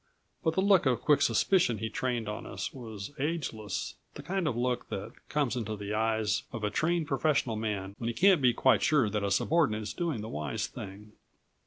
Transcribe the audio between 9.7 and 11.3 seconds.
is doing the wise thing.